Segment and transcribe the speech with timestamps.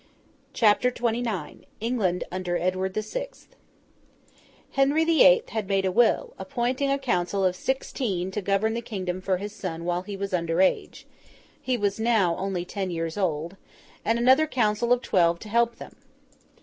[0.53, 3.55] CHAPTER XXIX ENGLAND UNDER EDWARD THE SIXTH
[4.71, 8.81] Henry the Eighth had made a will, appointing a council of sixteen to govern the
[8.81, 11.05] kingdom for his son while he was under age
[11.61, 13.57] (he was now only ten years old),
[14.03, 15.95] and another council of twelve to help them.